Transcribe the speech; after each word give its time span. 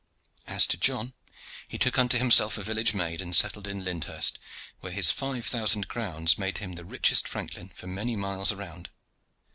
As 0.47 0.65
to 0.65 0.77
John, 0.77 1.13
he 1.67 1.77
took 1.77 1.99
unto 1.99 2.17
himself 2.17 2.57
a 2.57 2.63
village 2.63 2.95
maid, 2.95 3.21
and 3.21 3.35
settled 3.35 3.67
in 3.67 3.83
Lyndhurst, 3.83 4.39
where 4.79 4.91
his 4.91 5.11
five 5.11 5.45
thousand 5.45 5.89
crowns 5.89 6.39
made 6.39 6.57
him 6.57 6.71
the 6.73 6.85
richest 6.85 7.27
franklin 7.27 7.69
for 7.69 7.85
many 7.85 8.15
miles 8.15 8.51
around. 8.51 8.89